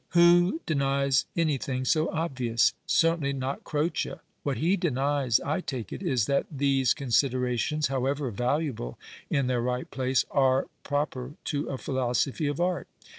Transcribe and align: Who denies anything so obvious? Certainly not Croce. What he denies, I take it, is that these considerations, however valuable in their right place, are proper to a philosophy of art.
Who 0.17 0.61
denies 0.65 1.25
anything 1.35 1.85
so 1.85 2.09
obvious? 2.09 2.73
Certainly 2.87 3.33
not 3.33 3.63
Croce. 3.63 4.15
What 4.41 4.57
he 4.57 4.75
denies, 4.75 5.39
I 5.41 5.61
take 5.61 5.93
it, 5.93 6.01
is 6.01 6.25
that 6.25 6.47
these 6.51 6.95
considerations, 6.95 7.85
however 7.85 8.31
valuable 8.31 8.97
in 9.29 9.45
their 9.45 9.61
right 9.61 9.91
place, 9.91 10.25
are 10.31 10.65
proper 10.81 11.35
to 11.43 11.69
a 11.69 11.77
philosophy 11.77 12.47
of 12.47 12.59
art. 12.59 12.87